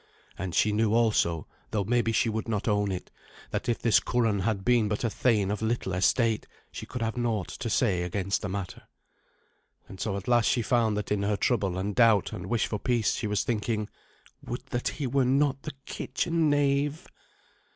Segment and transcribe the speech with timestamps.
[0.35, 3.11] And she knew also, though maybe she would not own it,
[3.51, 7.13] that if this Curan had been but a thane of little estate, she could have
[7.13, 8.87] had naught to say against the matter.
[9.87, 12.79] And so at last she found that in her trouble and doubt and wish for
[12.79, 13.89] peace she was thinking,
[14.43, 17.07] "Would that he were not the kitchen knave!"